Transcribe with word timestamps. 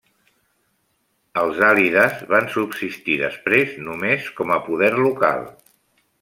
Els 1.41 1.59
alides 1.67 2.23
van 2.31 2.49
subsistir 2.55 3.19
després 3.25 3.77
només 3.91 4.33
com 4.41 4.57
a 4.57 4.61
poder 4.71 4.93
local. 5.05 5.47